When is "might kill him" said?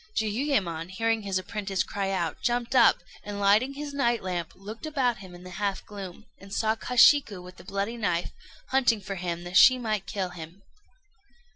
9.77-10.63